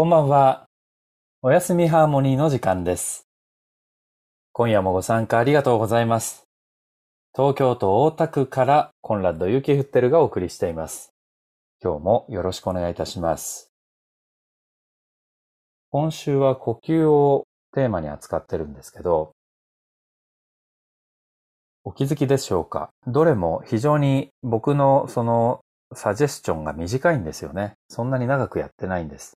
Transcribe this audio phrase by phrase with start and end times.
[0.00, 0.64] こんばんは。
[1.42, 3.28] おやすみハーモニーの時間です。
[4.52, 6.44] 今夜もご参加ありがとうございます。
[7.36, 11.12] 東京都大田区からコンラッド・ユキフッテルがお送りしています。
[11.84, 13.72] 今日もよろしくお願いいたします。
[15.90, 17.44] 今週は呼吸を
[17.74, 19.32] テーマに扱ってるんですけど、
[21.84, 22.88] お気づきでしょうか？
[23.06, 25.60] どれも非常に僕のその
[25.94, 27.74] サジェスチョンが短いんですよね。
[27.90, 29.36] そんなに長くやってないんです。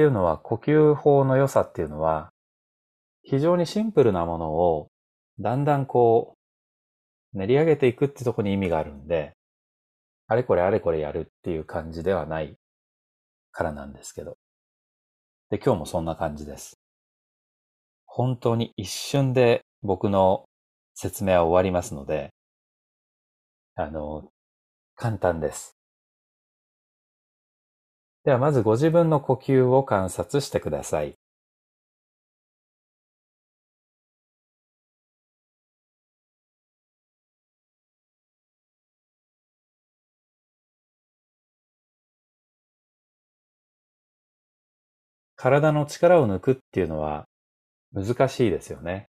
[0.00, 2.30] っていうのは呼吸法の良さっていうのは
[3.22, 4.88] 非常にシンプルなものを
[5.38, 6.38] だんだんこ
[7.34, 9.34] う練り上げていくってとこに意味があるんで、
[10.26, 12.56] あれこれあれこれやるっていう感じではない
[13.52, 14.38] からなんですけど。
[15.50, 16.80] で、今日もそんな感じです。
[18.06, 20.46] 本当に一瞬で僕の
[20.94, 22.30] 説明は終わりますので、
[23.74, 24.30] あの、
[24.96, 25.76] 簡単です。
[28.24, 31.14] ではまずご自分の呼吸を観察してください。
[45.36, 47.24] 体の力を抜くっていうのは
[47.94, 49.08] 難しいですよね。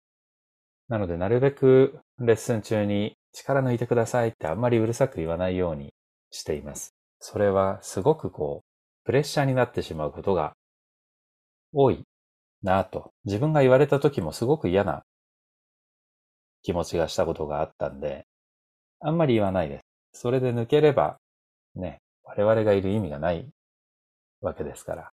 [0.87, 5.93] なのでなるべくレッスン中に力抜いてくださいってあんまりうるさく言わないように
[6.31, 6.93] しています。
[7.19, 8.70] それはすごくこう、
[9.03, 10.53] プレッシャーになってしまうことが
[11.73, 12.03] 多い
[12.63, 13.11] なぁと。
[13.25, 15.03] 自分が言われた時もすごく嫌な
[16.63, 18.25] 気持ちがしたことがあったんで、
[18.99, 19.79] あんまり言わないで
[20.13, 20.21] す。
[20.21, 21.17] それで抜ければ、
[21.75, 23.49] ね、我々がいる意味がない
[24.41, 25.11] わけですから。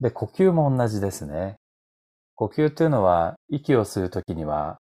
[0.00, 1.56] で、呼吸も同じですね。
[2.34, 4.78] 呼吸というのは、息を吸うときには、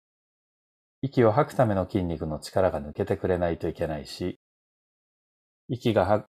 [1.02, 4.38] 息を吐くための筋肉の力が抜けてくれないといけないし、
[5.68, 6.26] 息がは、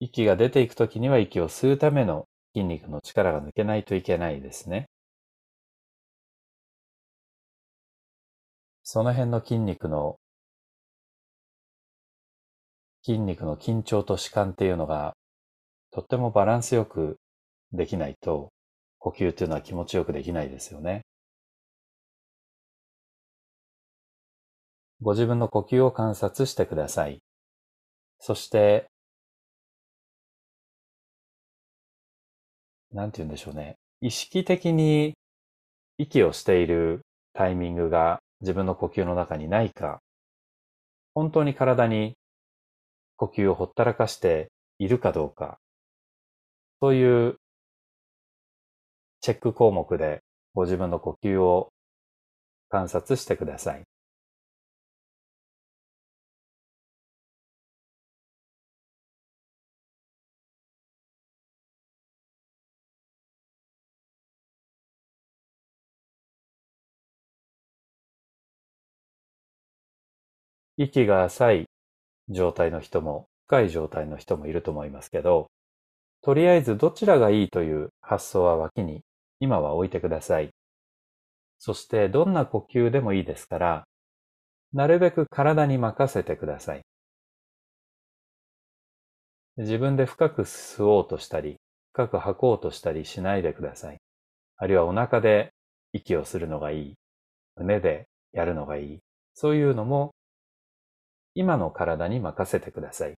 [0.00, 4.88] 息が出ていくときには息を吸うための筋肉の力が抜けないといけないですね。
[8.82, 10.18] その辺の筋肉の、
[13.04, 15.14] 筋肉の緊張と弛緩っていうのが、
[15.90, 17.18] とってもバランスよく
[17.72, 18.52] できないと、
[18.98, 21.02] 呼吸っていうのは気持ちよくできないですよね。
[25.02, 27.22] ご自分の呼吸を観察してください。
[28.18, 28.90] そして、
[32.92, 33.76] なんて言うんでしょうね。
[34.00, 35.14] 意識的に
[35.98, 37.02] 息をしている
[37.34, 40.00] タイミングが自分の呼吸の中にないか、
[41.14, 42.14] 本当に体に
[43.16, 45.58] 呼吸をほったらかしているかどうか、
[46.80, 47.36] そういう
[49.20, 50.22] チェック項目で
[50.54, 51.68] ご自分の呼吸を
[52.70, 53.89] 観察してください。
[70.82, 71.66] 息が浅い
[72.30, 75.50] 状態の人も深い状態の人もいると思いますけど、
[76.22, 79.02] とりあえずどちらがいいという発想は脇に
[79.40, 80.48] 今は置いてください。
[81.58, 83.84] そしてどんな呼吸でもいいですから、
[84.72, 86.80] なるべく体に任せてください。
[89.58, 91.56] 自分で深く吸おうとしたり、
[91.92, 93.98] 深く吐こうとしたりしないでください。
[94.56, 95.52] あるいはお腹で
[95.92, 96.94] 息をするのがいい。
[97.56, 98.98] 胸でやるのがいい。
[99.34, 100.14] そういうのも
[101.34, 103.14] 今の体に任せてください。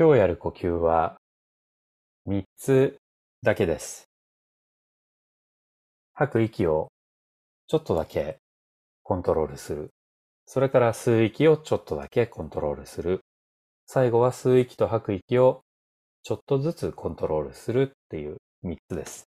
[0.00, 1.16] 今日やる呼吸は
[2.28, 2.98] 3つ
[3.42, 4.08] だけです。
[6.14, 6.92] 吐く息を
[7.66, 8.38] ちょっとだけ
[9.02, 9.90] コントロールする。
[10.46, 13.22] それから吸う息をちょっとだけコントロールする。
[13.86, 15.62] 最後は吸う息と吐く息を
[16.22, 19.24] ちょっとずつコントロールするっていう3つです。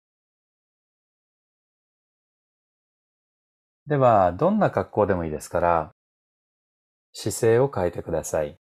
[3.87, 5.93] では、どんな格好でもいいですから、
[7.13, 8.59] 姿勢を変えてください。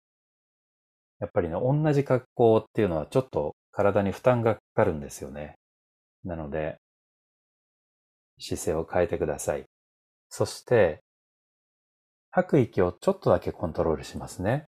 [1.25, 5.55] やっぱりね、同じ格好っていうのはちょっと体に負担がかかるんですよね。
[6.23, 6.77] なので、
[8.39, 9.65] 姿勢を変えてください。
[10.29, 11.01] そして、
[12.29, 14.65] 吐く息をちょっとだけコントロールしますね。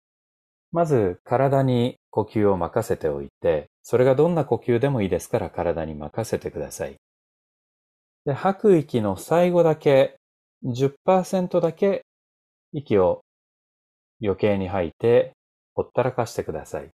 [0.72, 6.96] まず体に呼吸を任せておいて、それがどんな呼吸でもいいですから体に任せてください。
[8.26, 10.16] で、吐く息の最後だけ、
[10.64, 12.04] 10%だけ
[12.72, 13.22] 息を
[14.22, 15.32] 余計に吐いて、
[15.74, 16.90] ほったらかしてください。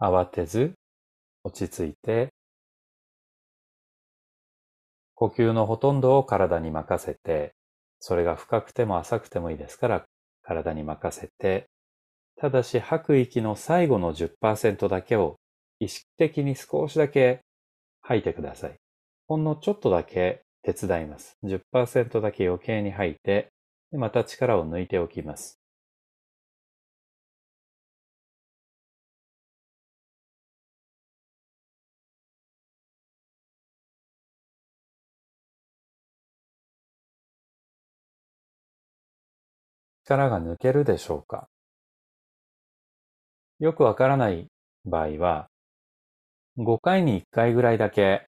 [0.00, 0.74] 慌てず
[1.44, 2.32] 落ち着いて
[5.14, 7.54] 呼吸のほとんどを体に任せて
[8.00, 10.04] それが深くても浅くてもいいですから
[10.42, 11.68] 体に任せて
[12.40, 15.36] ただし吐く息の最後の10%だけを
[15.78, 17.40] 意識的に少しだけ
[18.00, 18.76] 吐いてください。
[19.28, 21.36] ほんのちょっとだけ手伝います。
[21.44, 23.48] 10%だけ余計に吐いて、
[23.92, 25.59] また力を抜いておきます。
[40.10, 41.46] 力が抜けるでしょうか？
[43.60, 44.48] よくわからない
[44.84, 45.46] 場合は、
[46.58, 48.26] 5回に1回ぐらいだけ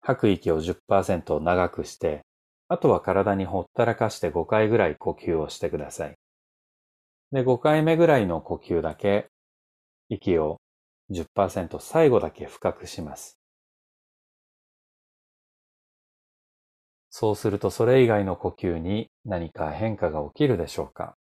[0.00, 2.22] 吐く息を10%長くして、
[2.68, 6.14] あとは体にほったらかして5回ぐらい呼吸をしてください。
[7.32, 9.28] で、5回目ぐらいの呼吸だけ
[10.08, 10.56] 息を
[11.10, 13.37] 10%最後だけ深くします。
[17.20, 21.17] そうするとそれ以外の呼吸に何か変化が起きるでしょうか？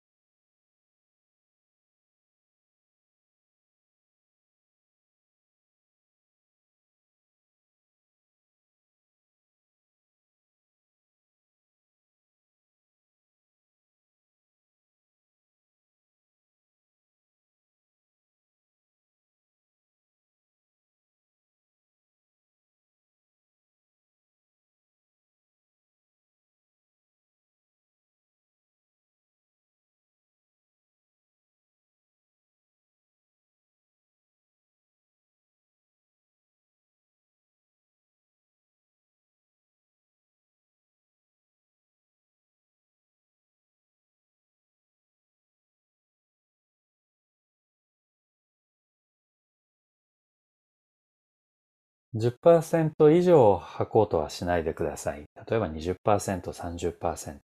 [52.14, 55.24] 10%以上吐こうとはしないでください。
[55.48, 57.38] 例えば20%、30%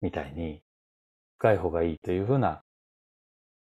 [0.00, 0.60] みたいに
[1.38, 2.62] 深い方がいいというふうな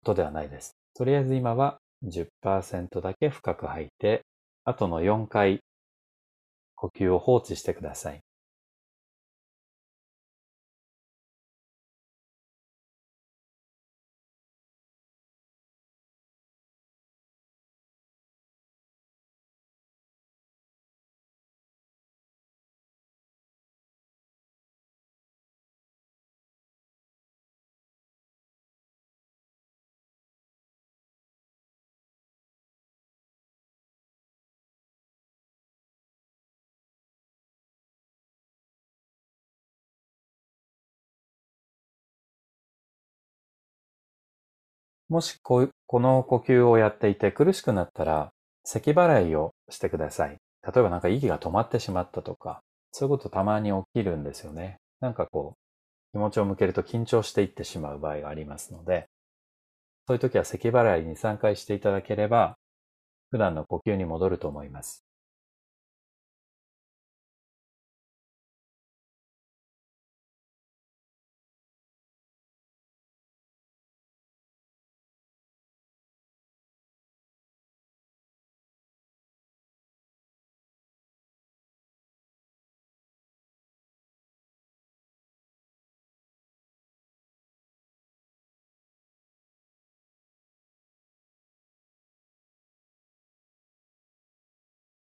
[0.02, 0.76] ことではないです。
[0.94, 4.22] とりあえず今は10%だけ深く吐いて、
[4.64, 5.60] あとの4回
[6.74, 8.20] 呼吸を放置してください。
[45.08, 48.32] もしこの呼吸をやっていて苦しくなったら、
[48.64, 50.38] 咳払いをしてください。
[50.62, 54.78] 例えばなんか息が止まってしまったとか、そういうことたまに起きるんですよね。
[55.00, 59.08] なんかこう、気持ちを向けると緊張していってしまう場合がありますので、
[60.06, 62.56] そういう時は咳払いに3回していただければ、
[63.30, 65.04] 普段の呼吸に戻ると思います。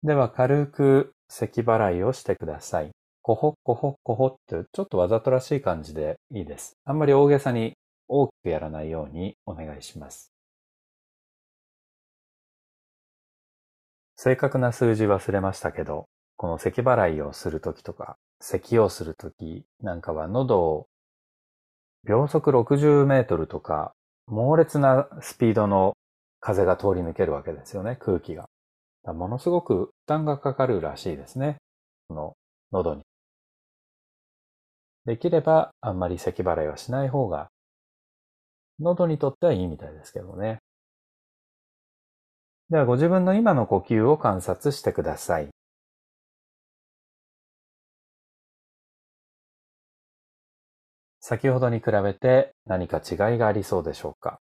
[0.03, 2.91] では軽く咳払いをしてください。
[3.22, 6.74] コホッコホッコホってちょっとわざとらしい感じでいいです。
[6.83, 7.74] あんまり大げさに
[8.10, 10.33] 大きくやらないようにお願いします。
[14.17, 16.05] 正確な数字忘れましたけど、
[16.36, 20.88] この咳払いをするときとか、咳をするときなんかは喉を
[22.03, 23.93] 秒速60メートルとか
[24.27, 25.95] 猛烈なスピードの
[26.41, 28.50] 風が通り抜けるわけですよね、空気が。
[29.12, 31.57] ものすごく負担がかかるらしいですね。
[32.07, 32.38] この
[32.72, 33.03] 喉に。
[35.05, 37.50] できればあんまり咳払いはしない方が
[38.79, 40.60] 喉にとってはいいみたいですけどね。
[42.69, 45.50] ではご自分の今の呼吸を観察してください。
[51.22, 54.42] 先ほどに比べて何か違いがありそうでしょうか？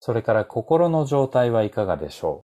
[0.00, 2.44] それから心の状態はいかがでしょ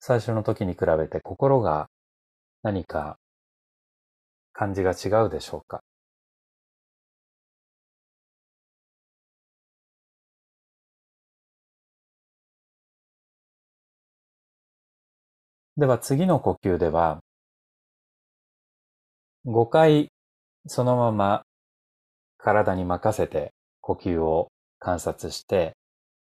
[0.00, 1.88] 最初の時に比べて心が
[2.62, 3.18] 何か
[4.52, 5.82] 感じが違うでしょうか？
[15.76, 17.20] では次の呼吸では
[19.44, 20.08] 5回
[20.66, 21.44] そのまま
[22.38, 25.74] 体に任せて呼吸を観察して、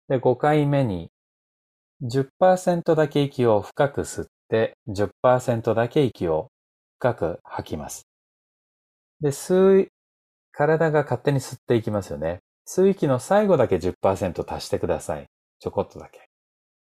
[0.08, 1.10] で、5回目に
[2.04, 6.48] 10%だけ息を深く吸って、10%だけ息を
[7.00, 8.08] 深く吐きます。
[9.22, 9.88] で、吸い、
[10.52, 12.40] 体が勝手に吸っていきますよね。
[12.68, 15.26] 吸う息の最後だけ10%足してください。
[15.60, 16.28] ちょこっとだけ。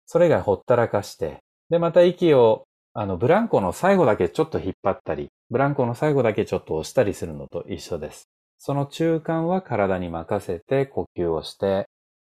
[0.06, 1.38] それ以外ほったらかして、
[1.70, 8.28] で、また息を、あの、ブランコの最後だけちょっと引っ張ったり、ブランコの最後だけちょっと押したりするのと一緒です。
[8.62, 11.88] その中間は体に任せて呼吸をして、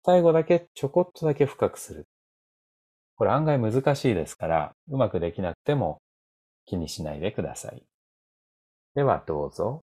[0.06, 2.06] 最後だけちょこっとだけ深くする。
[3.16, 6.00] これ案外難しいですから、うまくできなくても
[6.64, 7.82] 気にしないでください。
[8.94, 9.82] ではどうぞ。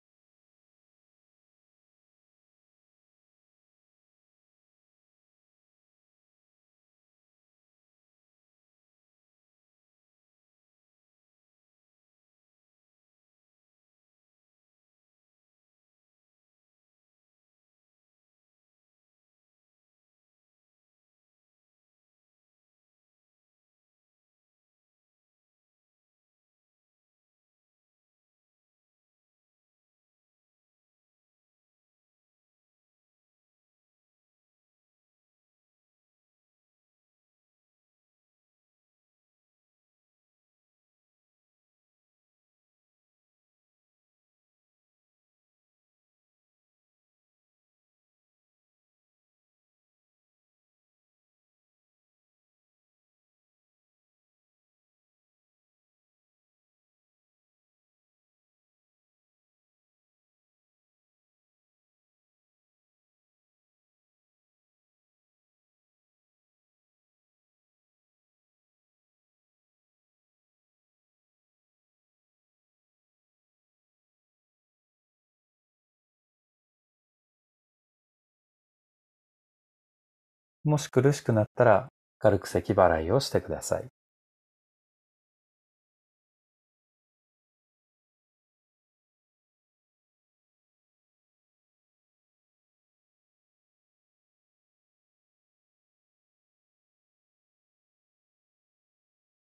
[80.63, 83.87] もし苦しくなったら軽く咳払いをしてください。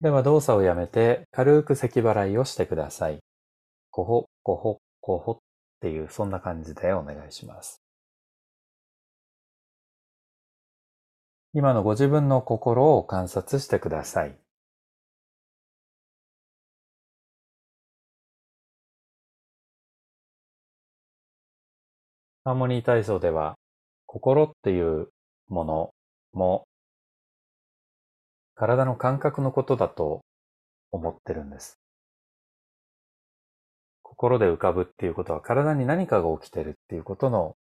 [0.00, 3.18] では動作をやめて軽く咳払いをしてください。
[3.90, 5.38] こほ、こほ、こほっ
[5.80, 7.83] ていうそんな感じでお願いします。
[11.56, 14.36] 今のご自分の心を観察してください。
[22.42, 23.54] ハーモニー体操では、
[24.06, 25.10] 心っていう
[25.46, 25.94] もの
[26.32, 26.64] も、
[28.56, 30.22] 体の感覚のことだと
[30.90, 31.78] 思ってるんです。
[34.02, 37.56] 心で浮かぶっていうことは体に何かが起きてるっていうことの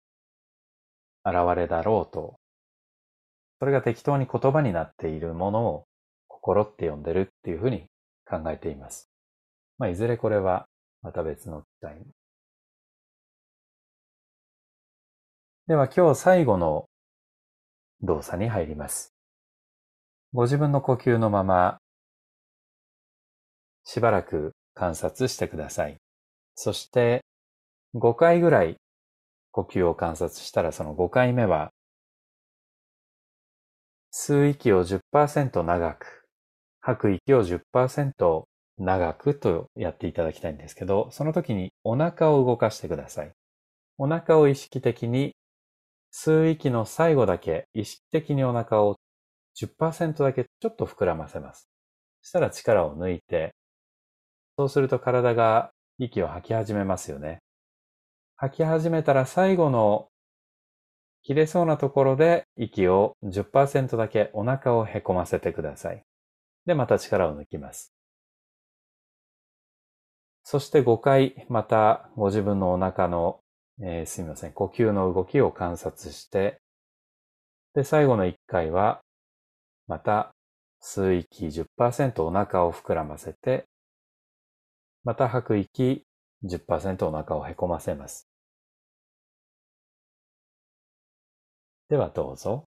[1.23, 2.39] 現れだろうと
[3.63, 5.86] それが適当に言葉になっているものを
[6.27, 7.86] 心って呼んでるっていうふうに
[8.29, 9.10] 考えています。
[9.77, 10.65] まあ、いずれこれは
[11.01, 12.01] また別の機会。
[15.67, 16.88] では今日最後の
[18.01, 19.13] 動作に入ります。
[20.34, 21.77] ご自分の呼吸のまま
[23.86, 25.96] しばらく観察してください。
[26.55, 27.22] そして
[27.96, 28.75] 5回ぐらい
[29.51, 31.72] 呼吸を観察したらその5回目は
[34.13, 36.24] 吸う息を10%長く、
[36.82, 38.43] 吐く息を10%
[38.77, 43.32] 長くとやっていただきたいんですけど、その時にお腹を動かしてください。
[43.98, 45.36] お腹を意識的に
[46.13, 48.98] 吸う息の最後だけ意識的にお腹を
[49.60, 51.67] 10%だけちょっと膨らませます。
[52.22, 53.55] そしたら力を抜いて、
[54.58, 57.39] そうすると体が息を吐き始めますよね。
[58.36, 60.10] 吐き始めたら最後の
[61.24, 66.03] 切れそうなところで息を10%だけお腹をへこませてください。
[66.65, 67.94] で、また力を抜きます。
[70.44, 73.39] そして5回、またご自分のお腹の、
[73.82, 76.60] えー、すみません、呼吸の動きを観察して、
[77.74, 79.00] で、最後の1回は、
[79.88, 80.36] また
[80.82, 83.65] 吸う息10%お腹を膨らませて、
[85.06, 86.03] また吐く息
[86.44, 88.32] 10%お腹をへこませます。
[91.89, 92.65] ではどうぞ。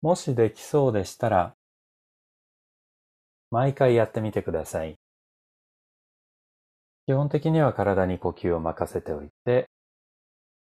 [0.00, 1.54] もしできそうでしたら、
[3.50, 4.96] 毎回やってみてください。
[7.06, 9.68] 基本的には体に呼吸を任せておいて、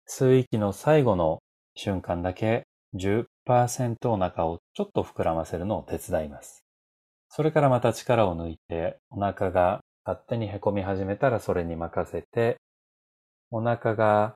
[0.09, 1.43] 吸う息の最後の
[1.75, 6.65] 瞬間だけ10%お腹をちょっと膨らませるのを手伝います。
[7.29, 12.57] それからまた力を抜いて、お腹が勝手に凹み始めたらそれに任せて、
[13.51, 14.33] お腹が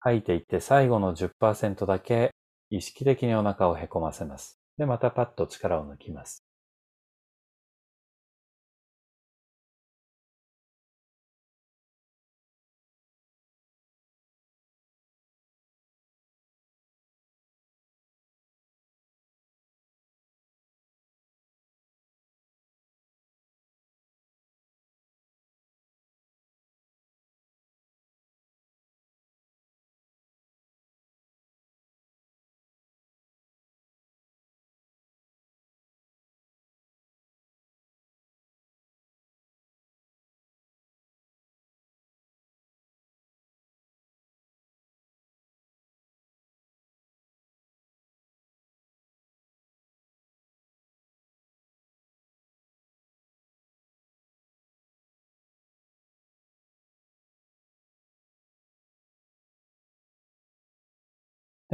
[0.00, 2.30] 吐いていって最後の10%だけ
[2.70, 4.60] 意識的にお腹をへこませます。
[4.78, 6.44] で、またパッと力を抜きます。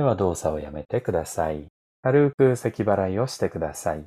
[0.01, 1.67] では動作をやめてください。
[2.01, 4.05] 軽く咳払いをしてください。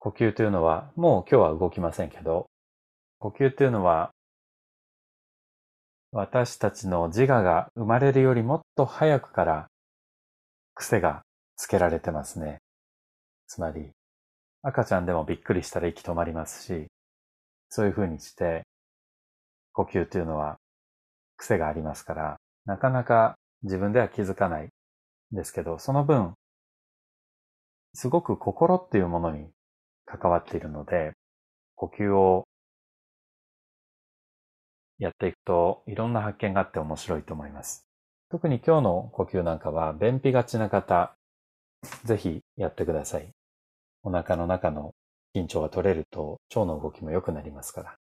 [0.00, 2.46] 呼吸というのは、もう今日は動きませんけど、
[3.20, 4.10] 呼吸というのは、
[6.10, 9.68] 私たちの自我が生まれるよりもっと早くから
[10.74, 11.22] 癖が
[11.54, 12.58] つけられてますね。
[13.46, 13.92] つまり、
[14.62, 16.88] 赤ちゃんでもびっくりしたら息止まりますし、
[17.68, 18.64] そういうふうにして、
[19.74, 20.58] 呼吸というのは
[21.44, 24.70] 癖がありますから、なかなか自分では気づかない
[25.32, 26.32] ですけど、その分、
[27.92, 29.50] すごく心っていうものに
[30.06, 31.12] 関わっているので、
[31.76, 32.44] 呼吸を
[34.98, 37.86] やっていくといろんな発見があって面白いと思います。
[38.30, 41.14] 特に今日の呼吸なんかは便秘がちな方、
[42.04, 43.30] ぜひやってください。
[44.02, 44.94] お腹の中の
[45.34, 48.03] 緊張が取れると腸の動きも良くなりますから。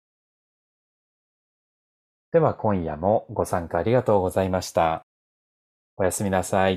[2.38, 5.08] では今夜もご参加ありがとうございました。
[5.98, 6.76] おやすみなさい。